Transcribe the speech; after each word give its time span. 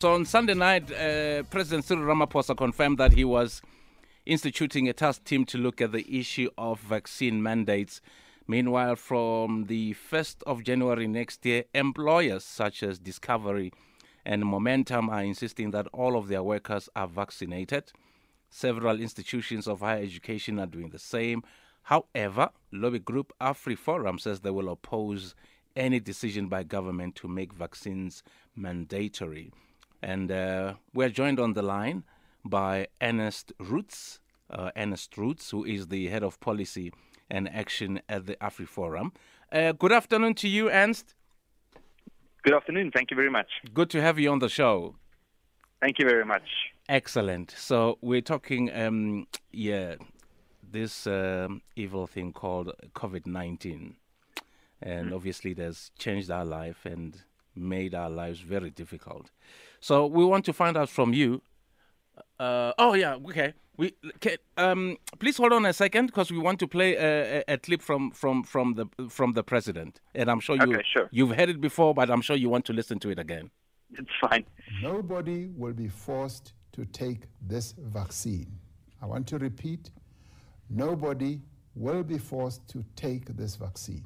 So 0.00 0.14
on 0.14 0.26
Sunday 0.26 0.54
night, 0.54 0.92
uh, 0.92 1.42
President 1.50 1.84
Cyril 1.84 2.04
Ramaphosa 2.04 2.56
confirmed 2.56 2.98
that 2.98 3.14
he 3.14 3.24
was 3.24 3.60
instituting 4.26 4.88
a 4.88 4.92
task 4.92 5.24
team 5.24 5.44
to 5.46 5.58
look 5.58 5.80
at 5.80 5.90
the 5.90 6.06
issue 6.20 6.50
of 6.56 6.78
vaccine 6.78 7.42
mandates. 7.42 8.00
Meanwhile, 8.46 8.94
from 8.94 9.64
the 9.66 9.94
1st 9.94 10.44
of 10.44 10.62
January 10.62 11.08
next 11.08 11.44
year, 11.44 11.64
employers 11.74 12.44
such 12.44 12.84
as 12.84 13.00
Discovery 13.00 13.72
and 14.24 14.46
Momentum 14.46 15.10
are 15.10 15.24
insisting 15.24 15.72
that 15.72 15.88
all 15.88 16.16
of 16.16 16.28
their 16.28 16.44
workers 16.44 16.88
are 16.94 17.08
vaccinated. 17.08 17.90
Several 18.50 19.00
institutions 19.00 19.66
of 19.66 19.80
higher 19.80 20.00
education 20.00 20.60
are 20.60 20.66
doing 20.66 20.90
the 20.90 21.00
same. 21.00 21.42
However, 21.82 22.50
lobby 22.70 23.00
group 23.00 23.32
AfriForum 23.40 24.20
says 24.20 24.38
they 24.38 24.50
will 24.50 24.68
oppose 24.68 25.34
any 25.74 25.98
decision 25.98 26.46
by 26.46 26.62
government 26.62 27.16
to 27.16 27.26
make 27.26 27.52
vaccines 27.52 28.22
mandatory. 28.54 29.50
And 30.02 30.30
uh, 30.30 30.74
we're 30.94 31.08
joined 31.08 31.40
on 31.40 31.54
the 31.54 31.62
line 31.62 32.04
by 32.44 32.86
Ernest 33.02 33.52
Roets, 33.58 34.20
uh, 34.50 34.70
Ernest 34.76 35.16
Roets, 35.18 35.50
who 35.50 35.64
is 35.64 35.88
the 35.88 36.06
head 36.08 36.22
of 36.22 36.38
policy 36.40 36.92
and 37.30 37.48
action 37.48 38.00
at 38.08 38.26
the 38.26 38.36
AfriForum. 38.36 39.12
Uh, 39.50 39.72
good 39.72 39.92
afternoon 39.92 40.34
to 40.34 40.48
you, 40.48 40.70
Ernst. 40.70 41.14
Good 42.42 42.54
afternoon. 42.54 42.90
Thank 42.92 43.10
you 43.10 43.16
very 43.16 43.30
much. 43.30 43.48
Good 43.74 43.90
to 43.90 44.00
have 44.00 44.18
you 44.18 44.30
on 44.30 44.38
the 44.38 44.48
show. 44.48 44.94
Thank 45.80 45.98
you 45.98 46.08
very 46.08 46.24
much. 46.24 46.48
Excellent. 46.88 47.50
So 47.50 47.98
we're 48.00 48.22
talking, 48.22 48.74
um, 48.74 49.26
yeah, 49.52 49.96
this 50.62 51.06
um, 51.06 51.62
evil 51.76 52.06
thing 52.06 52.32
called 52.32 52.72
COVID 52.94 53.26
nineteen, 53.26 53.96
and 54.80 55.10
mm. 55.10 55.14
obviously, 55.14 55.50
it 55.50 55.58
has 55.58 55.90
changed 55.98 56.30
our 56.30 56.44
life 56.44 56.86
and 56.86 57.22
made 57.58 57.94
our 57.94 58.10
lives 58.10 58.40
very 58.40 58.70
difficult. 58.70 59.30
So 59.80 60.06
we 60.06 60.24
want 60.24 60.44
to 60.46 60.52
find 60.52 60.76
out 60.76 60.88
from 60.88 61.12
you. 61.12 61.42
Uh, 62.38 62.72
oh 62.78 62.94
yeah, 62.94 63.16
okay. 63.28 63.54
We 63.76 63.94
can, 64.18 64.38
um, 64.56 64.96
please 65.20 65.36
hold 65.36 65.52
on 65.52 65.64
a 65.64 65.72
second 65.72 66.06
because 66.06 66.32
we 66.32 66.38
want 66.38 66.58
to 66.58 66.66
play 66.66 66.96
a, 66.96 67.38
a, 67.38 67.54
a, 67.54 67.58
clip 67.58 67.80
from, 67.80 68.10
from, 68.10 68.42
from 68.42 68.74
the 68.74 68.86
from 69.08 69.34
the 69.34 69.44
president, 69.44 70.00
and 70.16 70.28
I'm 70.28 70.40
sure 70.40 70.56
you 70.56 70.74
okay, 70.74 70.82
sure. 70.92 71.08
you've 71.12 71.30
heard 71.36 71.48
it 71.48 71.60
before, 71.60 71.94
but 71.94 72.10
I'm 72.10 72.20
sure 72.20 72.34
you 72.34 72.48
want 72.48 72.64
to 72.66 72.72
listen 72.72 72.98
to 73.00 73.10
it 73.10 73.20
again. 73.20 73.50
It's 73.92 74.10
fine. 74.20 74.44
Nobody 74.82 75.46
will 75.56 75.74
be 75.74 75.86
forced 75.86 76.54
to 76.72 76.86
take 76.86 77.28
this 77.40 77.74
vaccine. 77.78 78.50
I 79.00 79.06
want 79.06 79.28
to 79.28 79.38
repeat: 79.38 79.90
nobody 80.68 81.40
will 81.76 82.02
be 82.02 82.18
forced 82.18 82.66
to 82.70 82.84
take 82.96 83.36
this 83.36 83.54
vaccine. 83.54 84.04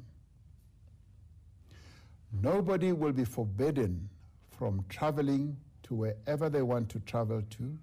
Nobody 2.41 2.91
will 2.91 3.13
be 3.13 3.25
forbidden 3.25 4.09
from 4.57 4.83
traveling 4.89 5.57
to 5.83 5.93
wherever 5.93 6.49
they 6.49 6.61
want 6.61 6.89
to 6.89 6.99
travel 7.01 7.41
to, 7.51 7.77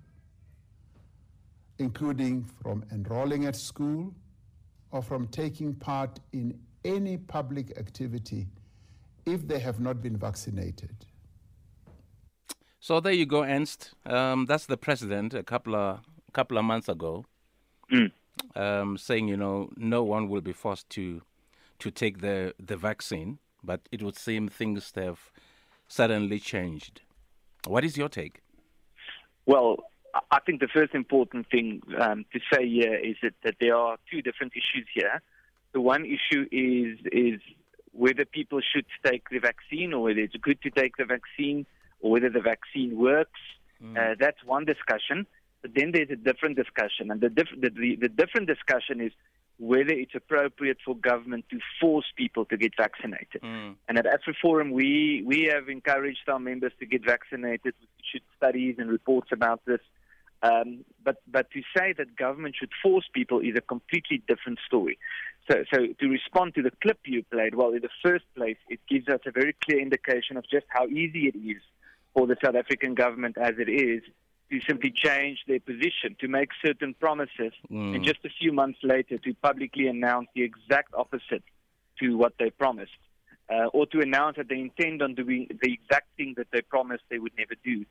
including 1.79 2.45
from 2.63 2.85
enrolling 2.93 3.47
at 3.47 3.57
school 3.57 4.13
or 4.91 5.03
from 5.03 5.29
taking 5.29 5.75
part 5.75 6.19
in 6.33 6.59
any 6.85 7.17
public 7.17 7.77
activity 7.79 8.47
if 9.27 9.47
they 9.47 9.59
have 9.59 9.81
not 9.81 10.03
been 10.03 10.17
vaccinated. 10.17 11.07
So 12.81 12.99
there 12.99 13.13
you 13.13 13.27
go, 13.27 13.45
Ernst. 13.45 13.93
Um, 14.07 14.47
that's 14.47 14.67
the 14.67 14.77
president 14.77 15.35
a 15.35 15.43
couple 15.43 15.77
of 15.77 16.01
couple 16.33 16.57
of 16.57 16.65
months 16.65 16.89
ago, 16.89 17.27
mm. 17.93 18.11
um, 18.55 18.97
saying 18.97 19.29
you 19.29 19.37
know 19.37 19.69
no 19.77 20.03
one 20.03 20.29
will 20.29 20.41
be 20.41 20.53
forced 20.53 20.89
to 20.91 21.21
to 21.81 21.91
take 21.91 22.21
the 22.21 22.55
the 22.59 22.77
vaccine, 22.77 23.39
but 23.63 23.81
it 23.91 24.03
would 24.03 24.17
seem 24.17 24.49
things 24.49 24.93
have 24.97 25.31
suddenly 25.89 26.39
changed. 26.39 27.03
What 27.67 27.85
is 27.85 27.97
your 27.97 28.09
take? 28.09 28.43
Well, 29.47 29.85
I 30.31 30.41
think 30.41 30.61
the 30.61 30.69
first 30.69 30.95
important 30.95 31.49
thing 31.51 31.83
um, 31.99 32.25
to 32.33 32.41
say 32.53 32.69
here 32.69 32.95
is 32.95 33.17
that, 33.23 33.35
that 33.45 33.57
there 33.61 33.77
are 33.77 33.97
two 34.11 34.23
different 34.23 34.53
issues 34.53 34.87
here. 34.93 35.23
The 35.73 35.81
one 35.81 36.05
issue 36.05 36.47
is 36.51 36.99
is 37.13 37.41
whether 37.93 38.25
people 38.25 38.61
should 38.61 38.87
take 39.05 39.29
the 39.31 39.39
vaccine 39.39 39.93
or 39.93 40.03
whether 40.03 40.21
it's 40.21 40.37
good 40.37 40.61
to 40.63 40.71
take 40.71 40.97
the 40.97 41.05
vaccine 41.05 41.67
or 42.01 42.13
whether 42.13 42.31
the 42.31 42.41
vaccine 42.41 42.97
works. 42.99 43.41
Mm. 43.83 43.97
Uh, 43.97 44.15
that's 44.19 44.45
one 44.45 44.65
discussion. 44.65 45.27
But 45.63 45.73
then 45.75 45.93
there's 45.93 46.11
a 46.11 46.17
different 46.17 46.57
discussion, 46.57 47.11
and 47.11 47.21
the, 47.21 47.29
diff- 47.29 47.61
the, 47.61 47.69
the, 47.69 47.97
the 47.97 48.09
different 48.09 48.47
discussion 48.47 49.01
is 49.01 49.13
whether 49.61 49.93
it's 49.93 50.15
appropriate 50.15 50.79
for 50.83 50.97
government 50.97 51.45
to 51.51 51.59
force 51.79 52.07
people 52.17 52.47
to 52.47 52.57
get 52.57 52.73
vaccinated. 52.79 53.43
Mm. 53.43 53.75
And 53.89 53.99
at 53.99 54.07
AfriForum, 54.07 54.73
we, 54.73 55.23
we 55.27 55.51
have 55.53 55.69
encouraged 55.69 56.27
our 56.29 56.39
members 56.39 56.73
to 56.81 56.87
get 56.87 57.05
vaccinated. 57.05 57.75
We 57.81 57.87
should 58.11 58.23
studies 58.39 58.77
and 58.79 58.91
reports 58.91 59.29
about 59.33 59.61
this. 59.67 59.81
Um, 60.43 60.87
but, 61.05 61.17
but 61.31 61.51
to 61.51 61.61
say 61.77 61.93
that 61.99 62.17
government 62.17 62.57
should 62.59 62.71
force 62.83 63.05
people 63.13 63.41
is 63.41 63.55
a 63.55 63.61
completely 63.61 64.23
different 64.27 64.61
story. 64.67 64.99
So, 65.51 65.63
so 65.73 65.81
to 66.01 66.09
respond 66.09 66.55
to 66.55 66.63
the 66.63 66.73
clip 66.83 67.01
you 67.05 67.23
played, 67.31 67.55
well, 67.55 67.73
in 67.73 67.83
the 67.83 67.91
first 68.03 68.25
place, 68.35 68.57
it 68.71 68.81
gives 68.89 69.09
us 69.09 69.21
a 69.27 69.31
very 69.31 69.55
clear 69.63 69.79
indication 69.79 70.39
of 70.39 70.45
just 70.51 70.65
how 70.69 70.87
easy 70.87 71.31
it 71.35 71.37
is 71.37 71.61
for 72.15 72.27
the 72.27 72.37
South 72.43 72.55
African 72.55 72.95
government 72.95 73.37
as 73.37 73.55
it 73.59 73.69
is 73.69 74.03
to 74.51 74.61
simply 74.67 74.91
change 74.91 75.39
their 75.47 75.61
position, 75.61 76.17
to 76.21 76.29
make 76.29 76.51
certain 76.65 76.95
promises, 76.95 77.53
mm. 77.71 77.95
and 77.95 78.05
just 78.05 78.19
a 78.25 78.29
few 78.41 78.53
months 78.53 78.79
later 78.83 79.17
to 79.19 79.35
publicly 79.35 79.87
announce 79.87 80.29
the 80.35 80.43
exact 80.43 80.93
opposite 80.95 81.45
to 82.01 82.17
what 82.17 82.33
they 82.39 82.51
promised, 82.51 82.99
uh, 83.49 83.67
or 83.67 83.87
to 83.87 84.01
announce 84.01 84.37
that 84.37 84.49
they 84.49 84.59
intend 84.59 85.03
on 85.03 85.15
doing 85.15 85.47
the 85.63 85.73
exact 85.73 86.09
thing 86.17 86.35
that 86.37 86.49
they 86.53 86.63
promised 86.63 87.05
they 87.11 87.19
would 87.19 87.33
never 87.39 87.55
do. 87.65 87.85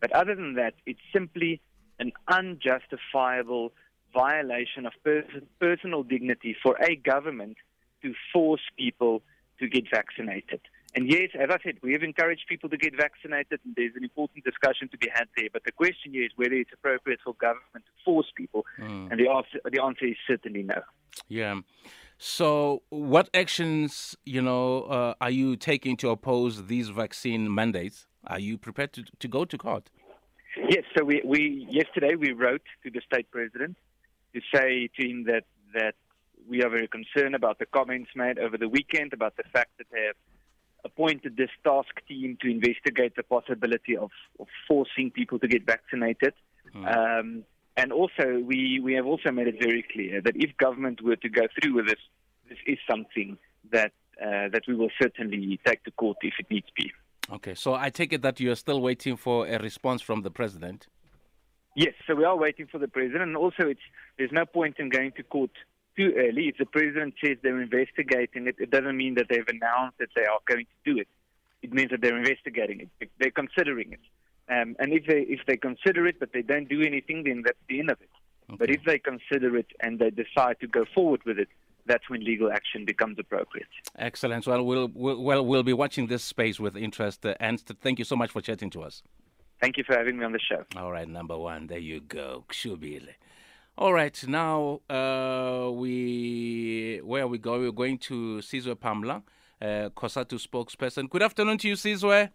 But 0.00 0.12
other 0.12 0.34
than 0.34 0.54
that, 0.54 0.74
it's 0.86 1.00
simply 1.12 1.60
an 1.98 2.12
unjustifiable 2.28 3.72
violation 4.14 4.86
of 4.86 4.92
pers- 5.04 5.42
personal 5.60 6.02
dignity 6.02 6.56
for 6.62 6.76
a 6.82 6.96
government 6.96 7.56
to 8.02 8.14
force 8.32 8.60
people 8.78 9.22
to 9.58 9.68
get 9.68 9.84
vaccinated. 9.90 10.60
And 10.96 11.10
yes, 11.10 11.28
as 11.38 11.50
I 11.50 11.58
said, 11.62 11.74
we 11.82 11.92
have 11.92 12.02
encouraged 12.02 12.44
people 12.48 12.70
to 12.70 12.78
get 12.78 12.96
vaccinated, 12.96 13.60
and 13.66 13.76
there's 13.76 13.94
an 13.96 14.02
important 14.02 14.44
discussion 14.44 14.88
to 14.88 14.96
be 14.96 15.08
had 15.12 15.28
there. 15.36 15.48
But 15.52 15.64
the 15.64 15.72
question 15.72 16.14
is 16.14 16.30
whether 16.36 16.54
it's 16.54 16.70
appropriate 16.72 17.20
for 17.22 17.34
government 17.34 17.84
to 17.84 17.92
force 18.02 18.32
people, 18.34 18.64
mm. 18.80 19.10
and 19.10 19.20
the 19.20 19.28
answer, 19.28 19.60
the 19.70 19.82
answer 19.82 20.06
is 20.06 20.16
certainly 20.26 20.62
no. 20.62 20.80
Yeah. 21.28 21.60
So, 22.16 22.82
what 22.88 23.28
actions, 23.34 24.16
you 24.24 24.40
know, 24.40 24.84
uh, 24.84 25.14
are 25.20 25.30
you 25.30 25.56
taking 25.56 25.98
to 25.98 26.08
oppose 26.08 26.66
these 26.66 26.88
vaccine 26.88 27.54
mandates? 27.54 28.06
Are 28.26 28.40
you 28.40 28.56
prepared 28.56 28.94
to, 28.94 29.04
to 29.18 29.28
go 29.28 29.44
to 29.44 29.58
court? 29.58 29.90
Yes. 30.70 30.84
So 30.96 31.04
we, 31.04 31.20
we 31.26 31.66
yesterday 31.70 32.14
we 32.14 32.32
wrote 32.32 32.62
to 32.84 32.90
the 32.90 33.02
state 33.04 33.30
president 33.30 33.76
to 34.34 34.40
say 34.54 34.88
to 34.98 35.06
him 35.06 35.24
that 35.24 35.44
that 35.74 35.94
we 36.48 36.62
are 36.62 36.70
very 36.70 36.88
concerned 36.88 37.34
about 37.34 37.58
the 37.58 37.66
comments 37.66 38.10
made 38.14 38.38
over 38.38 38.56
the 38.56 38.68
weekend 38.68 39.12
about 39.12 39.36
the 39.36 39.42
fact 39.52 39.72
that 39.76 39.86
they 39.92 40.04
have 40.06 40.16
appointed 40.88 41.32
this 41.36 41.54
task 41.68 41.94
team 42.08 42.38
to 42.42 42.46
investigate 42.56 43.12
the 43.16 43.26
possibility 43.36 43.94
of, 43.96 44.10
of 44.40 44.46
forcing 44.68 45.10
people 45.18 45.38
to 45.44 45.48
get 45.54 45.62
vaccinated. 45.74 46.34
Mm. 46.74 46.84
Um, 46.96 47.28
and 47.76 47.88
also, 48.00 48.26
we, 48.50 48.58
we 48.86 48.92
have 48.94 49.06
also 49.12 49.30
made 49.38 49.48
it 49.48 49.58
very 49.68 49.84
clear 49.92 50.22
that 50.26 50.34
if 50.36 50.56
government 50.56 51.02
were 51.02 51.16
to 51.16 51.30
go 51.40 51.44
through 51.54 51.74
with 51.74 51.86
this, 51.86 52.02
this 52.48 52.58
is 52.66 52.78
something 52.90 53.36
that 53.72 53.92
uh, 54.22 54.48
that 54.54 54.62
we 54.66 54.74
will 54.74 54.92
certainly 55.02 55.60
take 55.66 55.84
to 55.84 55.90
court 55.90 56.16
if 56.22 56.32
it 56.38 56.46
needs 56.50 56.66
to 56.66 56.72
be. 56.82 56.90
Okay, 57.36 57.54
so 57.54 57.74
I 57.74 57.90
take 57.90 58.14
it 58.14 58.22
that 58.22 58.40
you 58.40 58.50
are 58.50 58.60
still 58.66 58.80
waiting 58.80 59.16
for 59.16 59.46
a 59.46 59.58
response 59.58 60.00
from 60.00 60.22
the 60.22 60.30
president. 60.30 60.86
Yes, 61.74 61.92
so 62.06 62.14
we 62.14 62.24
are 62.24 62.38
waiting 62.46 62.66
for 62.72 62.78
the 62.78 62.88
president, 62.88 63.24
and 63.24 63.36
also 63.36 63.62
it's 63.72 63.86
there's 64.16 64.32
no 64.32 64.46
point 64.46 64.76
in 64.78 64.88
going 64.88 65.12
to 65.18 65.22
court 65.22 65.50
too 65.96 66.12
early. 66.16 66.48
If 66.48 66.58
the 66.58 66.66
president 66.66 67.14
says 67.22 67.36
they're 67.42 67.60
investigating 67.60 68.46
it, 68.46 68.56
it 68.58 68.70
doesn't 68.70 68.96
mean 68.96 69.14
that 69.14 69.26
they've 69.28 69.46
announced 69.48 69.98
that 69.98 70.08
they 70.14 70.24
are 70.24 70.38
going 70.46 70.66
to 70.66 70.94
do 70.94 71.00
it. 71.00 71.08
It 71.62 71.72
means 71.72 71.90
that 71.90 72.00
they're 72.00 72.16
investigating 72.16 72.88
it. 73.00 73.10
They're 73.18 73.30
considering 73.30 73.92
it. 73.92 74.00
Um, 74.48 74.76
and 74.78 74.92
if 74.92 75.06
they 75.06 75.22
if 75.22 75.40
they 75.46 75.56
consider 75.56 76.06
it 76.06 76.20
but 76.20 76.32
they 76.32 76.42
don't 76.42 76.68
do 76.68 76.82
anything, 76.82 77.24
then 77.24 77.42
that's 77.44 77.58
the 77.68 77.80
end 77.80 77.90
of 77.90 78.00
it. 78.00 78.10
Okay. 78.48 78.56
But 78.58 78.70
if 78.70 78.84
they 78.84 78.98
consider 78.98 79.56
it 79.56 79.66
and 79.80 79.98
they 79.98 80.10
decide 80.10 80.60
to 80.60 80.68
go 80.68 80.84
forward 80.94 81.20
with 81.26 81.38
it, 81.38 81.48
that's 81.86 82.08
when 82.08 82.24
legal 82.24 82.52
action 82.52 82.84
becomes 82.84 83.18
appropriate. 83.18 83.66
Excellent. 83.98 84.46
Well, 84.46 84.64
we'll, 84.64 84.90
we'll, 84.94 85.20
well, 85.20 85.44
we'll 85.44 85.62
be 85.62 85.72
watching 85.72 86.06
this 86.06 86.22
space 86.22 86.60
with 86.60 86.76
interest. 86.76 87.26
Uh, 87.26 87.34
and 87.40 87.60
thank 87.60 87.98
you 87.98 88.04
so 88.04 88.16
much 88.16 88.30
for 88.30 88.40
chatting 88.40 88.70
to 88.70 88.82
us. 88.82 89.02
Thank 89.60 89.78
you 89.78 89.84
for 89.84 89.96
having 89.96 90.18
me 90.18 90.24
on 90.24 90.32
the 90.32 90.38
show. 90.38 90.64
All 90.76 90.92
right, 90.92 91.08
number 91.08 91.36
one. 91.36 91.66
There 91.66 91.78
you 91.78 92.00
go. 92.00 92.44
Kshubile. 92.48 93.08
All 93.78 93.92
right, 93.92 94.26
now 94.26 94.80
uh, 94.88 95.70
we 95.70 96.98
where 97.04 97.24
are 97.24 97.26
we 97.26 97.36
going? 97.36 97.60
We're 97.60 97.72
going 97.72 97.98
to 97.98 98.38
Sizwe 98.38 98.74
Pamla, 98.74 99.22
uh, 99.60 99.90
COSATU 99.90 100.40
spokesperson. 100.40 101.10
Good 101.10 101.22
afternoon 101.22 101.58
to 101.58 101.68
you, 101.68 101.74
Sizwe. 101.74 102.30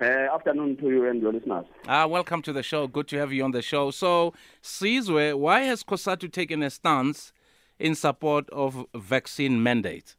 Uh, 0.00 0.04
afternoon 0.04 0.78
to 0.78 0.88
you 0.88 1.06
and 1.06 1.20
your 1.20 1.30
listeners. 1.30 1.66
Ah, 1.86 2.06
welcome 2.06 2.40
to 2.40 2.54
the 2.54 2.62
show. 2.62 2.86
Good 2.86 3.06
to 3.08 3.18
have 3.18 3.34
you 3.34 3.44
on 3.44 3.50
the 3.50 3.60
show. 3.60 3.90
So, 3.90 4.32
Sizwe, 4.62 5.38
why 5.38 5.60
has 5.64 5.84
COSATU 5.84 6.32
taken 6.32 6.62
a 6.62 6.70
stance 6.70 7.34
in 7.78 7.94
support 7.94 8.48
of 8.48 8.86
vaccine 8.94 9.62
mandate? 9.62 10.16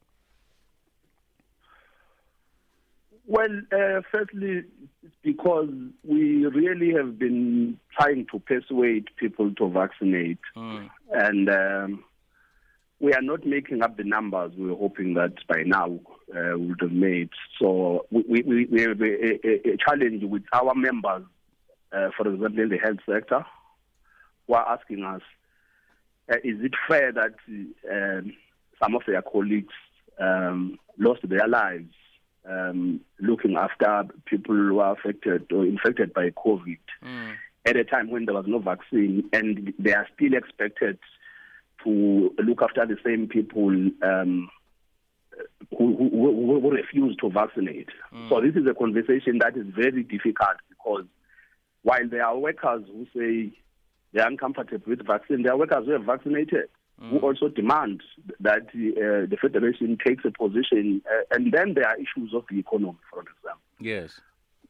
Well, 3.30 3.62
uh, 3.74 4.02
firstly, 4.10 4.64
it's 5.04 5.14
because 5.22 5.70
we 6.06 6.46
really 6.46 6.94
have 6.94 7.20
been 7.20 7.78
trying 8.00 8.26
to 8.32 8.40
persuade 8.40 9.08
people 9.18 9.54
to 9.56 9.70
vaccinate, 9.70 10.40
Mm. 10.56 10.90
and 11.12 11.50
um, 11.50 12.04
we 13.02 13.12
are 13.14 13.22
not 13.22 13.46
making 13.46 13.84
up 13.84 13.98
the 13.98 14.06
numbers 14.06 14.54
we 14.58 14.68
were 14.70 14.78
hoping 14.78 15.14
that 15.16 15.34
by 15.48 15.64
now 15.64 16.00
uh, 16.34 16.58
we 16.58 16.68
would 16.68 16.82
have 16.82 16.92
made. 16.94 17.30
So 17.60 18.06
we, 18.12 18.24
we, 18.30 18.42
we- 18.44 18.66
we 18.72 18.82
have 18.82 19.02
a, 19.02 19.48
a, 19.48 19.74
a 19.74 19.78
challenge 19.78 20.24
with 20.24 20.44
our 20.54 20.74
members, 20.74 21.24
uh, 21.92 22.10
for 22.16 22.28
example, 22.34 22.64
in 22.64 22.70
the 22.70 22.78
health 22.78 23.00
sector, 23.10 23.46
who 24.48 24.54
are 24.54 24.70
asking 24.70 25.04
us, 25.04 25.22
uh, 26.32 26.38
is 26.46 26.62
it 26.64 26.72
fair 26.88 27.12
that 27.12 27.34
um, 27.92 28.34
some 28.82 28.96
of 28.96 29.02
their 29.06 29.22
colleagues 29.22 29.74
um, 30.18 30.80
lost 30.98 31.28
their 31.28 31.48
lives 31.48 31.94
um, 32.50 33.02
looking 33.20 33.56
after 33.58 34.04
people 34.26 34.56
who 34.56 34.80
are 34.80 34.94
affected 34.94 35.52
or 35.52 35.66
infected 35.66 36.14
by 36.14 36.30
COVID 36.32 36.78
Mm. 37.04 37.34
at 37.66 37.76
a 37.76 37.84
time 37.84 38.10
when 38.10 38.26
there 38.26 38.34
was 38.34 38.46
no 38.48 38.60
vaccine, 38.60 39.30
and 39.34 39.74
they 39.78 39.94
are 39.94 40.08
still 40.16 40.34
expected 40.34 40.98
to 41.84 42.34
look 42.44 42.62
after 42.62 42.86
the 42.86 42.98
same 43.06 43.28
people 43.28 43.70
um, 44.02 44.50
who, 45.78 45.96
who, 45.96 46.10
who, 46.10 46.60
who 46.62 46.72
refuse 46.72 47.16
to 47.18 47.30
vaccinate. 47.30 47.90
So 48.30 48.42
this 48.42 48.56
is 48.56 48.68
a 48.68 48.74
conversation 48.74 49.40
that 49.40 49.56
is 49.56 49.68
very 49.76 50.04
difficult 50.04 50.58
because 50.70 51.06
while 51.84 52.08
there 52.10 52.26
are 52.26 52.38
workers 52.38 52.84
who 52.88 53.06
say 53.16 53.52
they 54.14 54.22
are 54.22 54.28
uncomfortable 54.28 54.86
with 54.88 55.06
vaccine, 55.06 55.44
there 55.44 55.54
are 55.54 55.58
workers 55.58 55.86
who 55.86 55.94
are 55.94 56.00
vaccinated 56.00 56.70
who 57.00 57.20
also 57.20 57.48
demand 57.48 58.02
that 58.40 58.64
uh, 58.70 59.28
the 59.30 59.38
federation 59.40 59.98
takes 60.04 60.26
a 60.26 60.32
position, 60.32 61.02
uh, 61.10 61.24
and 61.36 61.52
then 61.54 61.74
there 61.76 61.88
are 61.88 61.96
issues 61.96 62.34
of 62.34 62.44
the 62.50 62.58
economy, 62.60 62.98
for 63.12 63.22
example 63.22 63.62
Yes. 63.80 64.20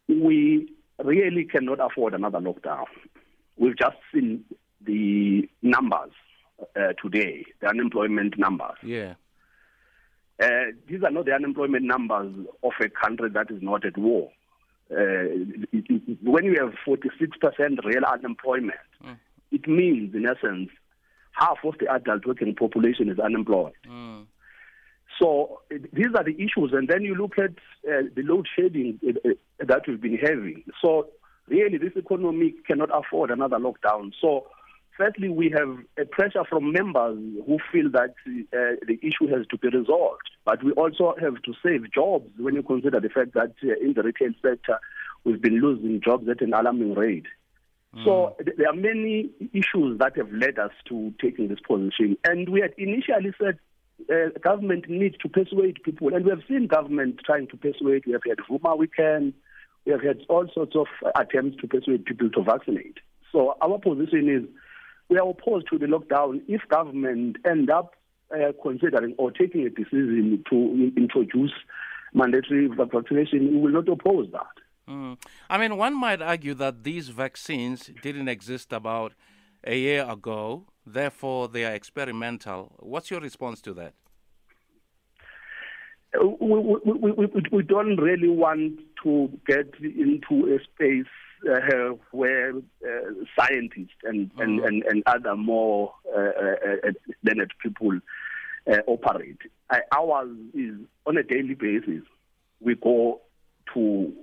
we 0.09 0.69
really 1.03 1.45
cannot 1.45 1.79
afford 1.79 2.13
another 2.13 2.39
lockdown. 2.39 2.85
We've 3.57 3.77
just 3.77 3.95
seen 4.13 4.43
the 4.85 5.47
numbers 5.61 6.11
uh, 6.75 6.93
today, 7.01 7.45
the 7.61 7.67
unemployment 7.69 8.37
numbers. 8.37 8.75
Yeah. 8.83 9.13
Uh, 10.41 10.71
these 10.87 11.01
are 11.03 11.11
not 11.11 11.25
the 11.25 11.31
unemployment 11.33 11.83
numbers 11.85 12.33
of 12.61 12.71
a 12.81 12.89
country 12.89 13.29
that 13.29 13.49
is 13.49 13.61
not 13.61 13.85
at 13.85 13.97
war. 13.97 14.31
Uh, 14.91 14.97
it- 15.71 15.89
it- 15.89 16.17
when 16.23 16.45
you 16.45 16.55
have 16.59 16.73
46% 16.85 17.83
real 17.85 18.03
unemployment, 18.05 18.77
it 19.51 19.67
means, 19.67 20.13
in 20.13 20.27
essence, 20.27 20.69
half 21.37 21.57
of 21.63 21.75
the 21.79 21.91
adult 21.91 22.25
working 22.25 22.55
population 22.55 23.09
is 23.09 23.19
unemployed. 23.19 23.73
Mm. 23.87 24.25
So 25.21 25.61
these 25.69 26.13
are 26.15 26.23
the 26.23 26.35
issues, 26.35 26.71
and 26.73 26.87
then 26.87 27.01
you 27.01 27.15
look 27.15 27.37
at 27.39 27.51
uh, 27.89 28.07
the 28.15 28.23
load 28.23 28.47
shedding 28.55 28.99
uh, 29.07 29.29
uh, 29.29 29.65
that 29.65 29.81
we've 29.87 30.01
been 30.01 30.17
having. 30.17 30.63
So 30.83 31.09
really, 31.47 31.77
this 31.77 31.93
economy 31.95 32.53
cannot 32.65 32.89
afford 32.93 33.31
another 33.31 33.57
lockdown. 33.57 34.11
So 34.21 34.45
firstly, 34.95 35.29
we 35.29 35.53
have 35.57 35.77
a 35.99 36.05
pressure 36.05 36.43
from 36.47 36.71
members 36.71 37.17
who 37.45 37.57
feel 37.71 37.89
that 37.91 38.13
uh, 38.27 38.77
the 38.85 38.99
issue 39.01 39.27
has 39.35 39.47
to 39.47 39.57
be 39.57 39.69
resolved, 39.69 40.29
but 40.45 40.63
we 40.63 40.71
also 40.73 41.15
have 41.19 41.41
to 41.43 41.53
save 41.65 41.91
jobs 41.91 42.29
when 42.37 42.55
you 42.55 42.63
consider 42.63 42.99
the 42.99 43.09
fact 43.09 43.33
that 43.33 43.53
uh, 43.63 43.73
in 43.81 43.93
the 43.95 44.03
retail 44.03 44.33
sector 44.41 44.79
we've 45.23 45.41
been 45.41 45.59
losing 45.59 45.99
jobs 46.03 46.27
at 46.29 46.41
an 46.41 46.53
alarming 46.53 46.93
rate. 46.93 47.25
So 48.03 48.35
there 48.57 48.67
are 48.67 48.75
many 48.75 49.29
issues 49.53 49.97
that 49.99 50.17
have 50.17 50.31
led 50.31 50.59
us 50.59 50.71
to 50.89 51.13
taking 51.21 51.47
this 51.47 51.59
position. 51.59 52.17
And 52.23 52.49
we 52.49 52.61
had 52.61 52.73
initially 52.77 53.33
said 53.41 53.57
uh, 54.11 54.37
government 54.43 54.89
needs 54.89 55.17
to 55.19 55.29
persuade 55.29 55.81
people, 55.83 56.13
and 56.13 56.23
we 56.23 56.29
have 56.29 56.41
seen 56.47 56.67
government 56.67 57.19
trying 57.25 57.47
to 57.47 57.57
persuade. 57.57 58.03
We 58.05 58.13
have 58.13 58.21
had 58.27 58.37
Vooma 58.49 58.77
Weekend, 58.77 59.33
we 59.85 59.93
have 59.93 60.03
had 60.03 60.19
all 60.29 60.47
sorts 60.53 60.75
of 60.75 60.87
attempts 61.15 61.57
to 61.61 61.67
persuade 61.67 62.05
people 62.05 62.29
to 62.31 62.43
vaccinate. 62.43 62.97
So 63.31 63.55
our 63.61 63.79
position 63.79 64.29
is 64.29 64.43
we 65.09 65.17
are 65.17 65.27
opposed 65.27 65.67
to 65.71 65.79
the 65.79 65.85
lockdown 65.85 66.41
if 66.47 66.61
government 66.67 67.37
end 67.45 67.69
up 67.69 67.95
uh, 68.31 68.51
considering 68.61 69.15
or 69.17 69.31
taking 69.31 69.65
a 69.65 69.69
decision 69.69 70.43
to 70.49 70.91
introduce 70.97 71.53
mandatory 72.13 72.67
vaccination. 72.67 73.53
We 73.53 73.59
will 73.59 73.71
not 73.71 73.87
oppose 73.87 74.27
that. 74.33 74.66
Mm. 74.87 75.17
I 75.49 75.57
mean, 75.57 75.77
one 75.77 75.99
might 75.99 76.21
argue 76.21 76.53
that 76.55 76.83
these 76.83 77.09
vaccines 77.09 77.91
didn't 78.01 78.29
exist 78.29 78.71
about 78.71 79.13
a 79.63 79.77
year 79.77 80.09
ago, 80.09 80.65
therefore 80.85 81.49
they 81.49 81.65
are 81.65 81.73
experimental. 81.73 82.73
What's 82.79 83.11
your 83.11 83.19
response 83.19 83.61
to 83.61 83.73
that? 83.73 83.93
Uh, 86.17 86.25
we, 86.39 86.59
we, 86.85 87.11
we, 87.11 87.43
we, 87.51 87.63
don't 87.63 87.97
really 87.97 88.29
want 88.29 88.79
to 89.03 89.29
get 89.45 89.73
into 89.81 90.55
a 90.55 90.63
space 90.63 91.05
uh, 91.51 91.89
where 92.11 92.53
uh, 92.55 93.11
scientists 93.37 93.97
and, 94.03 94.31
and, 94.37 94.61
and, 94.61 94.83
and 94.83 95.03
other 95.05 95.35
more 95.35 95.93
uh, 96.15 96.19
uh, 96.19 96.55
uh, 96.87 96.91
learned 97.23 97.51
people 97.61 97.99
uh, 98.71 98.77
operate. 98.87 99.37
Uh, 99.69 99.79
ours 99.93 100.29
is 100.53 100.75
on 101.05 101.17
a 101.17 101.23
daily 101.23 101.55
basis. 101.55 102.03
We 102.61 102.75
go 102.75 103.21
to 103.73 104.13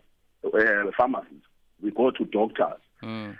uh, 0.46 0.90
pharmacies, 0.96 1.42
we 1.82 1.90
go 1.90 2.10
to 2.10 2.24
doctors. 2.24 2.80
Mm. 3.02 3.36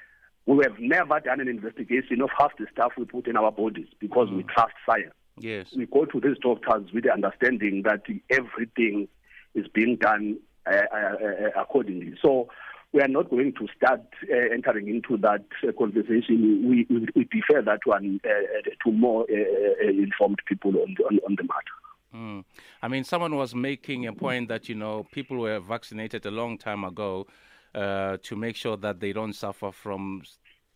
We 0.47 0.63
have 0.65 0.79
never 0.79 1.21
done 1.21 1.41
an 1.41 1.49
investigation 1.49 2.21
of 2.21 2.31
half 2.39 2.53
the 2.59 2.67
stuff 2.73 2.93
we 2.99 3.07
put 3.07 3.27
in 3.27 3.37
our 3.37 3.51
bodies 3.51 3.89
because 3.99 4.29
we 4.31 4.43
trust 4.43 4.75
science 4.85 5.15
Yes. 5.39 5.67
we 5.77 5.87
go 5.87 6.05
to 6.05 6.21
these 6.21 6.39
doctors 6.41 6.93
with 6.93 7.05
the 7.05 7.13
understanding 7.13 7.83
that 7.85 8.03
everything 8.31 9.09
is 9.55 9.67
being 9.73 9.97
done 9.97 10.39
uh, 10.67 10.83
uh, 10.93 10.97
uh, 10.97 11.61
accordingly. 11.61 12.15
So 12.23 12.49
we 12.93 13.01
are 13.01 13.09
not 13.09 13.31
going 13.31 13.53
to 13.55 13.67
start 13.77 14.03
uh, 14.33 14.37
entering 14.53 14.89
into 14.89 15.17
that 15.19 15.45
uh, 15.67 15.73
conversation. 15.77 16.69
We, 16.69 16.87
we, 16.89 17.07
we 17.17 17.25
defer 17.25 17.63
that 17.63 17.81
one 17.85 18.21
to 18.23 18.93
more 18.93 19.27
informed 19.29 20.39
people 20.47 20.71
on 20.81 20.95
the, 20.97 21.05
on, 21.05 21.19
on 21.27 21.37
the 21.37 21.43
matter. 21.43 21.84
Mm. 22.15 22.45
I 22.81 22.89
mean, 22.89 23.05
someone 23.05 23.35
was 23.37 23.55
making 23.55 24.07
a 24.07 24.13
point 24.13 24.49
that, 24.49 24.69
you 24.69 24.75
know, 24.75 25.07
people 25.13 25.39
were 25.39 25.59
vaccinated 25.59 26.25
a 26.27 26.31
long 26.31 26.59
time 26.59 26.85
ago 26.85 27.27
uh, 27.75 28.19
to 28.23 28.37
make 28.37 28.55
sure 28.57 28.77
that 28.77 29.01
they 29.01 29.13
don't 29.13 29.33
suffer 29.33 29.73
from, 29.73 30.23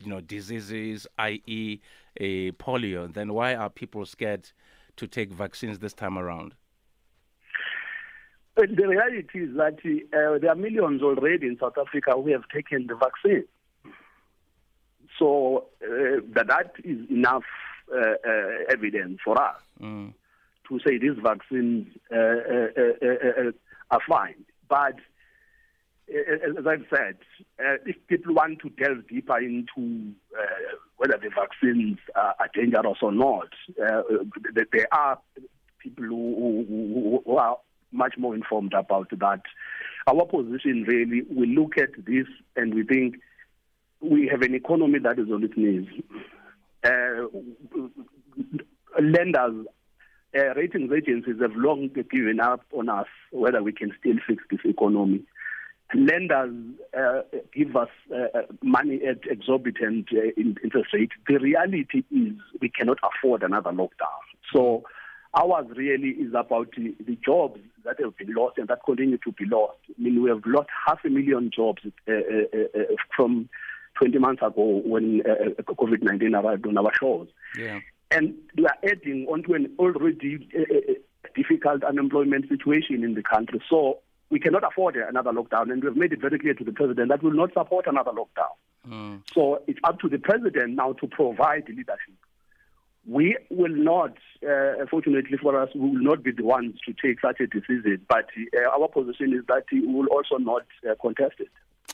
you 0.00 0.08
know, 0.10 0.20
diseases, 0.20 1.06
i.e., 1.18 1.80
a 2.16 2.50
polio. 2.52 3.12
Then 3.12 3.32
why 3.32 3.54
are 3.54 3.70
people 3.70 4.04
scared 4.04 4.50
to 4.96 5.06
take 5.06 5.32
vaccines 5.32 5.78
this 5.78 5.92
time 5.92 6.18
around? 6.18 6.54
But 8.56 8.74
the 8.74 8.88
reality 8.88 9.44
is 9.44 9.56
that 9.56 9.78
uh, 9.84 10.38
there 10.40 10.50
are 10.50 10.56
millions 10.56 11.02
already 11.02 11.46
in 11.46 11.56
South 11.60 11.78
Africa 11.78 12.14
who 12.16 12.32
have 12.32 12.48
taken 12.52 12.88
the 12.88 12.96
vaccine. 12.96 13.44
So 15.16 15.66
uh, 15.82 16.20
that, 16.34 16.48
that 16.48 16.72
is 16.82 17.08
enough 17.08 17.44
uh, 17.94 18.00
uh, 18.00 18.72
evidence 18.72 19.18
for 19.24 19.40
us 19.40 19.56
Mm. 19.80 20.12
To 20.68 20.78
say 20.86 20.98
these 20.98 21.18
vaccines 21.22 21.86
uh, 22.12 22.16
uh, 22.16 22.68
uh, 23.02 23.52
are 23.90 24.00
fine. 24.08 24.44
But 24.68 24.96
as 26.08 26.66
I've 26.66 26.86
said, 26.90 27.16
if 27.86 27.96
people 28.08 28.34
want 28.34 28.60
to 28.60 28.70
delve 28.70 29.06
deeper 29.08 29.38
into 29.38 30.12
whether 30.96 31.18
the 31.18 31.30
vaccines 31.34 31.98
are, 32.14 32.34
dangerous 32.54 32.98
or 33.02 33.12
not, 33.12 33.48
there 33.76 34.88
are 34.92 35.18
people 35.78 36.04
who, 36.04 36.64
who, 36.68 37.22
who 37.24 37.36
are 37.36 37.58
much 37.92 38.14
more 38.18 38.34
informed 38.34 38.74
about 38.74 39.10
that. 39.10 39.42
Our 40.06 40.24
position 40.26 40.84
really, 40.86 41.22
we 41.30 41.54
look 41.54 41.76
at 41.76 41.90
this 42.06 42.26
and 42.56 42.74
we 42.74 42.84
think 42.84 43.16
we 44.00 44.28
have 44.28 44.42
an 44.42 44.54
economy 44.54 44.98
that 45.00 45.18
is 45.18 45.28
on 45.30 45.44
its 45.44 45.56
knees. 45.56 45.86
Uh, 46.84 47.26
lenders, 49.00 49.66
uh, 50.36 50.54
ratings 50.54 50.92
agencies 50.92 51.40
have 51.40 51.54
long 51.54 51.90
given 52.10 52.40
up 52.40 52.62
on 52.72 52.88
us 52.88 53.06
whether 53.30 53.62
we 53.62 53.72
can 53.72 53.92
still 53.98 54.16
fix 54.26 54.42
this 54.50 54.60
economy. 54.64 55.22
Lenders 55.94 56.54
uh, 56.98 57.22
give 57.54 57.74
us 57.74 57.88
uh, 58.14 58.42
money 58.62 59.00
at 59.08 59.20
exorbitant 59.30 60.08
uh, 60.12 60.30
interest 60.62 60.92
rate. 60.92 61.12
The 61.26 61.38
reality 61.38 62.02
is 62.10 62.34
we 62.60 62.68
cannot 62.68 62.98
afford 63.02 63.42
another 63.42 63.70
lockdown. 63.70 64.20
So 64.54 64.84
ours 65.34 65.66
really 65.74 66.10
is 66.10 66.34
about 66.34 66.68
the, 66.76 67.18
jobs 67.24 67.60
that 67.84 67.96
have 68.00 68.16
been 68.18 68.34
lost 68.34 68.58
and 68.58 68.68
that 68.68 68.80
continue 68.84 69.18
to 69.18 69.32
be 69.32 69.46
lost. 69.46 69.78
I 69.88 70.02
mean, 70.02 70.22
we 70.22 70.28
have 70.28 70.42
lost 70.44 70.68
half 70.86 70.98
a 71.06 71.08
million 71.08 71.50
jobs 71.54 71.82
uh, 71.86 72.12
uh, 72.12 72.16
uh, 72.54 72.80
uh, 72.80 72.96
from 73.16 73.48
20 73.98 74.18
months 74.18 74.42
ago 74.42 74.82
when 74.84 75.22
uh, 75.22 75.62
COVID 75.62 76.02
19 76.02 76.34
arrived 76.34 76.66
on 76.66 76.78
our 76.78 76.92
shores. 76.98 77.28
Yeah. 77.58 77.80
And 78.10 78.34
we 78.56 78.66
are 78.66 78.76
adding 78.84 79.26
onto 79.28 79.54
an 79.54 79.74
already 79.78 80.48
uh, 80.58 80.94
difficult 81.34 81.84
unemployment 81.84 82.48
situation 82.48 83.04
in 83.04 83.14
the 83.14 83.22
country. 83.22 83.60
So 83.68 83.98
we 84.30 84.40
cannot 84.40 84.64
afford 84.64 84.96
another 84.96 85.32
lockdown. 85.32 85.72
And 85.72 85.82
we 85.82 85.88
have 85.88 85.96
made 85.96 86.12
it 86.12 86.20
very 86.20 86.38
clear 86.38 86.54
to 86.54 86.64
the 86.64 86.72
president 86.72 87.10
that 87.10 87.22
we 87.22 87.30
will 87.30 87.36
not 87.36 87.52
support 87.52 87.86
another 87.86 88.12
lockdown. 88.12 88.54
Mm. 88.88 89.22
So 89.34 89.62
it's 89.66 89.80
up 89.84 90.00
to 90.00 90.08
the 90.08 90.18
president 90.18 90.74
now 90.74 90.94
to 90.94 91.06
provide 91.06 91.68
leadership. 91.68 92.14
we 93.08 93.36
will 93.50 93.74
not, 93.74 94.12
uh, 94.46 94.84
fortunately 94.90 95.38
for 95.38 95.58
us, 95.60 95.70
we 95.74 95.80
will 95.80 96.02
not 96.02 96.22
be 96.22 96.30
the 96.30 96.44
ones 96.44 96.74
to 96.84 96.92
take 96.92 97.20
such 97.20 97.40
a 97.40 97.46
decision. 97.46 98.04
But 98.08 98.26
uh, 98.54 98.68
our 98.68 98.88
position 98.88 99.32
is 99.32 99.44
that 99.48 99.64
we 99.72 99.86
will 99.86 100.06
also 100.08 100.36
not 100.36 100.66
uh, 100.88 100.94
contest 101.00 101.36
it. 101.38 101.48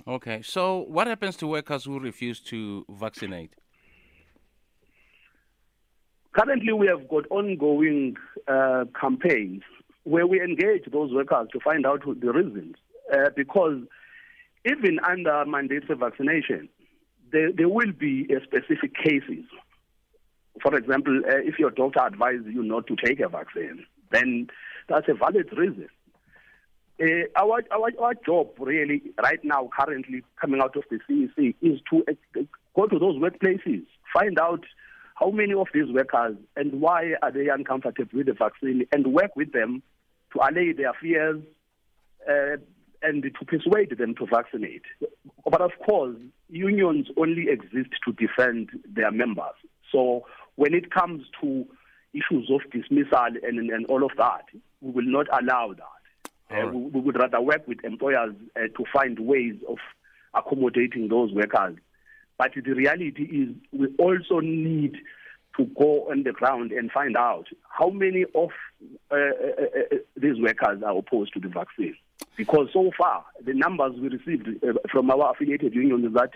Okay. 0.09 0.43
So, 0.43 0.81
what 0.89 1.07
happens 1.07 1.37
to 1.37 1.47
workers 1.47 1.85
who 1.85 2.01
refuse 2.01 2.41
to 2.41 2.85
vaccinate? 2.89 3.55
Currently, 6.37 6.73
we 6.73 6.87
have 6.89 7.09
got 7.09 7.25
ongoing 7.31 8.17
uh, 8.49 8.85
campaigns 9.01 9.63
where 10.03 10.27
we 10.27 10.41
engage 10.41 10.85
those 10.93 11.13
workers 11.13 11.49
to 11.53 11.61
find 11.61 11.87
out 11.87 12.03
the 12.05 12.33
reasons. 12.33 12.77
Uh, 13.13 13.31
because 13.37 13.81
even 14.67 14.99
under 15.09 15.45
mandatory 15.47 15.97
vaccination, 15.97 16.69
there, 17.33 17.53
there 17.53 17.69
will 17.69 17.93
be 17.93 18.27
specific 18.45 18.95
cases 18.95 19.45
for 20.63 20.77
example, 20.77 21.21
uh, 21.29 21.39
if 21.39 21.59
your 21.59 21.71
doctor 21.71 22.01
advises 22.01 22.47
you 22.47 22.63
not 22.63 22.87
to 22.87 22.97
take 22.97 23.21
a 23.21 23.29
vaccine, 23.29 23.85
then 24.13 24.49
that's 24.89 25.09
a 25.09 25.15
valid 25.15 25.49
reason. 25.57 25.89
Uh, 27.03 27.27
our, 27.37 27.63
our, 27.73 27.91
our 28.01 28.15
job 28.25 28.51
really 28.59 29.03
right 29.21 29.41
now, 29.43 29.69
currently 29.77 30.23
coming 30.41 30.61
out 30.61 30.77
of 30.77 30.85
the 30.91 31.01
CEC, 31.09 31.55
is 31.61 31.81
to 31.91 32.05
uh, 32.09 32.43
go 32.77 32.87
to 32.87 32.99
those 32.99 33.17
workplaces, 33.17 33.85
find 34.13 34.39
out 34.39 34.65
how 35.15 35.31
many 35.31 35.55
of 35.55 35.69
these 35.73 35.91
workers 35.93 36.37
and 36.57 36.81
why 36.81 37.13
are 37.23 37.31
they 37.31 37.49
uncomfortable 37.49 38.11
with 38.13 38.27
the 38.27 38.33
vaccine, 38.33 38.87
and 38.93 39.13
work 39.13 39.35
with 39.37 39.53
them 39.53 39.83
to 40.33 40.41
allay 40.41 40.73
their 40.73 40.93
fears 41.01 41.41
uh, 42.29 42.57
and 43.03 43.23
to 43.23 43.45
persuade 43.45 43.97
them 43.97 44.15
to 44.17 44.27
vaccinate. 44.27 44.83
But 45.45 45.61
of 45.61 45.73
course, 45.85 46.17
unions 46.49 47.09
only 47.17 47.47
exist 47.49 47.91
to 48.07 48.13
defend 48.13 48.71
their 48.93 49.11
members. 49.11 49.55
So 49.93 50.27
when 50.57 50.75
it 50.75 50.91
comes 50.91 51.25
to 51.41 51.67
issues 52.13 52.51
of 52.51 52.63
dismissal 52.71 53.37
and, 53.43 53.71
and 53.71 53.87
all 53.87 54.05
of 54.05 54.13
that, 54.17 54.47
we 54.81 54.91
will 54.91 55.07
not 55.07 55.27
allow 55.33 55.75
that. 55.75 55.85
Uh, 56.51 56.65
right. 56.65 56.75
we, 56.75 56.81
we, 56.87 57.01
would 57.01 57.17
rather 57.17 57.41
work 57.41 57.67
with 57.67 57.85
employers 57.85 58.35
uh, 58.57 58.61
to 58.77 58.85
find 58.93 59.19
ways 59.19 59.55
of 59.69 59.79
accommodating 60.35 61.09
those 61.09 61.33
workers. 61.33 61.77
But 62.39 62.53
the 62.55 62.73
reality 62.73 63.23
is, 63.23 63.55
we 63.73 63.89
also 63.99 64.41
need 64.41 64.97
to 65.57 65.67
go 65.79 66.11
on 66.11 66.25
the 66.25 66.33
ground 66.33 66.73
and 66.73 66.91
find 66.91 67.17
out 67.17 67.47
how 67.69 67.91
many 67.91 68.25
of 68.35 68.51
uh, 69.11 69.15
uh, 69.15 69.19
uh 69.19 69.97
these 70.17 70.41
workers 70.41 70.83
are 70.85 70.99
opposed 70.99 71.33
to 71.35 71.41
the 71.41 71.49
vaccine. 71.49 71.97
Because 72.37 72.69
so 72.73 72.91
far, 72.99 73.25
the 73.45 73.55
numbers 73.55 73.93
we 74.01 74.09
received 74.09 74.49
uh, 74.65 74.73
from 74.91 75.11
our 75.11 75.31
affiliated 75.31 75.75
unions 75.75 76.07
is 76.07 76.13
that 76.15 76.33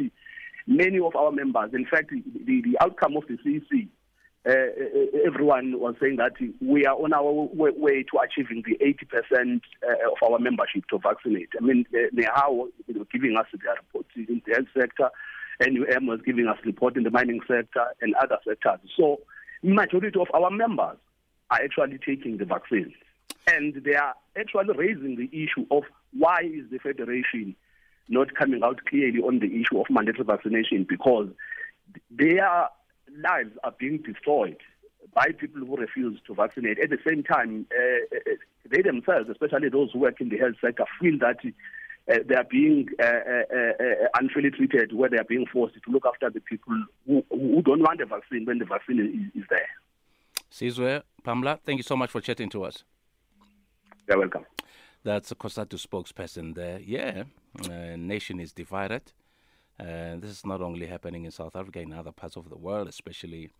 many 0.69 1.01
of 1.01 1.17
our 1.17 1.33
members, 1.33 1.71
in 1.75 1.85
fact, 1.85 2.11
the, 2.11 2.23
the 2.63 2.77
outcome 2.81 3.17
of 3.17 3.25
the 3.27 3.37
CEC 3.39 3.89
uh, 4.47 4.53
uh, 4.53 5.27
everyone 5.27 5.79
was 5.79 5.95
saying 6.01 6.17
that 6.17 6.33
we 6.61 6.87
are 6.87 6.95
on 6.95 7.13
our 7.13 7.31
way, 7.53 8.03
to 8.03 8.19
achieving 8.19 8.63
the 8.65 8.79
80% 8.83 9.61
uh, 9.83 10.11
of 10.11 10.31
our 10.33 10.39
membership 10.39 10.85
to 10.89 10.99
vaccinate. 10.99 11.51
I 11.61 11.65
mean, 11.65 11.85
uh, 11.93 12.09
NEHAWU 12.15 12.69
giving 13.13 13.37
us 13.37 13.47
their 13.63 13.75
reports 13.75 14.09
in 14.17 14.41
the 14.47 14.53
health 14.55 14.69
sector, 14.79 15.11
NUM 15.61 16.07
was 16.07 16.21
giving 16.25 16.47
us 16.47 16.59
report 16.65 16.97
in 16.97 17.03
the 17.03 17.11
mining 17.11 17.41
sector 17.47 17.87
and 18.01 18.15
other 18.15 18.39
sectors. 18.47 18.81
So, 18.97 19.21
majority 19.63 20.19
of 20.19 20.29
our 20.35 20.51
members 20.51 20.97
are 21.51 21.61
actually 21.63 21.99
taking 21.99 22.37
the 22.37 22.45
vaccine, 22.45 22.93
and 23.47 23.75
they 23.85 23.95
are 23.95 24.15
actually 24.39 24.77
raising 24.77 25.17
the 25.17 25.29
issue 25.33 25.67
of 25.71 25.85
why 26.13 26.41
is 26.43 26.71
the 26.71 26.79
federation 26.79 27.57
not 28.09 28.35
coming 28.35 28.63
out 28.63 28.81
clearly 28.87 29.21
on 29.21 29.41
the 29.41 29.47
issue 29.47 29.79
of 29.79 29.87
mandatory 29.91 30.25
vaccination 30.25 30.87
because 30.89 31.29
their 32.11 32.69
lives 33.23 33.51
are 33.65 33.75
being 33.79 33.99
destroyed 33.99 34.57
by 35.15 35.29
people 35.39 35.65
who 35.65 35.77
refuse 35.77 36.21
to 36.27 36.35
vaccinate. 36.35 36.79
At 36.79 36.91
the 36.91 36.99
same 37.07 37.23
time, 37.23 37.67
uh, 37.73 38.17
they 38.71 38.83
themselves, 38.83 39.29
especially 39.31 39.69
those 39.69 39.91
who 39.93 40.01
work 40.01 40.21
in 40.21 40.29
the 40.29 40.37
health 40.39 40.57
sector, 40.61 40.85
feel 41.01 41.19
that 41.19 41.39
they 42.09 42.35
are 42.35 42.47
being 42.51 42.89
uh, 42.99 43.05
uh, 43.05 43.55
uh, 43.55 44.09
unfairly 44.19 44.51
treated, 44.51 44.93
where 44.93 45.11
they 45.11 45.19
are 45.19 45.25
being 45.25 45.47
forced 45.53 45.75
to 45.75 45.91
look 45.91 46.07
after 46.07 46.31
the 46.31 46.41
people 46.41 46.75
who, 47.07 47.23
who 47.31 47.63
don't 47.63 47.83
want 47.83 47.99
the 47.99 48.07
vaccine 48.07 48.47
when 48.47 48.59
the 48.59 48.65
vaccine 48.65 49.31
is, 49.35 49.43
is 49.43 49.47
there. 49.51 49.69
Sizwe, 50.51 51.03
Pamla, 51.23 51.59
thank 51.65 51.77
you 51.77 51.83
so 51.83 51.97
much 51.97 52.11
for 52.11 52.21
chatting 52.21 52.49
to 52.49 52.65
us. 52.65 52.85
You're 54.09 54.19
welcome. 54.19 54.47
That's 55.05 55.31
a 55.31 55.35
COSATU 55.35 55.87
spokesperson 55.87 56.55
there. 56.55 56.81
Yeah, 56.81 57.25
nation 57.97 58.41
is 58.41 58.53
divided. 58.53 59.13
And 59.79 60.23
this 60.23 60.31
is 60.31 60.45
not 60.45 60.61
only 60.61 60.87
happening 60.87 61.25
in 61.25 61.31
South 61.31 61.55
Africa, 61.55 61.81
in 61.81 61.93
other 61.93 62.11
parts 62.11 62.37
of 62.37 62.49
the 62.49 62.57
world, 62.57 62.89
especially 62.89 63.51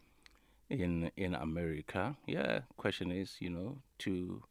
in 0.69 1.11
in 1.17 1.35
America. 1.35 2.17
Yeah, 2.27 2.61
question 2.77 3.13
is, 3.13 3.37
you 3.39 3.51
know, 3.51 3.79
to 3.99 4.43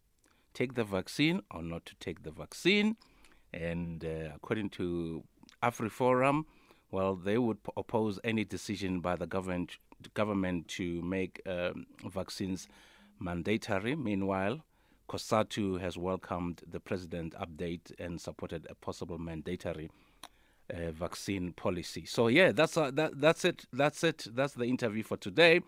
take 0.53 0.75
the 0.75 0.83
vaccine 0.83 1.41
or 1.51 1.61
not 1.61 1.85
to 1.87 1.95
take 1.95 2.23
the 2.23 2.31
vaccine. 2.31 2.95
And 3.57 4.05
uh, 4.05 4.35
according 4.35 4.69
to 4.71 5.23
AfriForum, 5.63 6.45
well, 6.91 7.15
they 7.15 7.37
would 7.37 7.63
p- 7.63 7.71
oppose 7.75 8.19
any 8.23 8.45
decision 8.45 9.01
by 9.01 9.15
the 9.15 9.27
government 9.27 9.77
government 10.13 10.67
to 10.67 11.01
make 11.01 11.41
um, 11.47 11.87
vaccines 12.05 12.67
mandatory. 13.19 13.95
Meanwhile, 13.95 14.63
COSATU 15.09 15.79
has 15.79 15.97
welcomed 15.97 16.61
the 16.69 16.79
president 16.79 17.33
update 17.33 17.91
and 17.99 18.21
supported 18.21 18.67
a 18.69 18.75
possible 18.75 19.17
mandatory 19.17 19.89
uh, 20.69 20.91
vaccine 20.91 21.53
policy. 21.53 22.05
So 22.05 22.27
yeah, 22.27 22.51
that's 22.51 22.77
uh, 22.77 22.91
that 22.91 23.19
that's 23.19 23.43
it. 23.45 23.65
That's 23.73 24.03
it. 24.03 24.27
That's 24.33 24.53
the 24.53 24.65
interview 24.65 25.03
for 25.03 25.17
today. 25.17 25.61